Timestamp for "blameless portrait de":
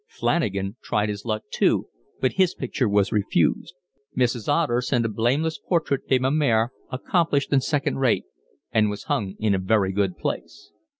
5.09-6.17